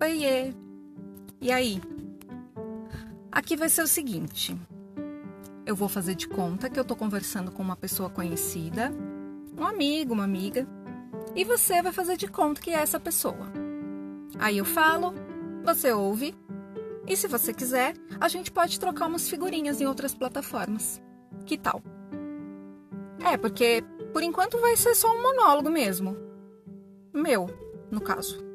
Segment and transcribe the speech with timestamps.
[0.00, 0.52] Oiê!
[1.40, 1.80] E aí?
[3.30, 4.56] Aqui vai ser o seguinte:
[5.66, 8.92] eu vou fazer de conta que eu tô conversando com uma pessoa conhecida,
[9.56, 10.66] um amigo, uma amiga,
[11.34, 13.52] e você vai fazer de conta que é essa pessoa.
[14.38, 15.14] Aí eu falo,
[15.64, 16.34] você ouve,
[17.06, 21.00] e se você quiser, a gente pode trocar umas figurinhas em outras plataformas.
[21.46, 21.82] Que tal?
[23.24, 26.16] É, porque por enquanto vai ser só um monólogo mesmo.
[27.12, 27.46] Meu,
[27.90, 28.53] no caso.